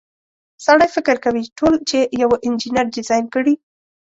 [0.65, 3.53] سړی فکر کوي ټول چې یوه انجنیر ډیزاین کړي.